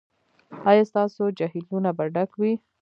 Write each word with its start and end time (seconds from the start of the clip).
ایا 0.69 0.83
ستاسو 0.91 1.23
جهیلونه 1.39 1.89
به 1.97 2.05
ډک 2.13 2.31
وي؟ 2.39 2.53